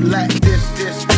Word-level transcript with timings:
Like 0.00 0.32
this, 0.40 0.70
this, 0.70 1.15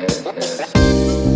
Yeah. 0.00 1.29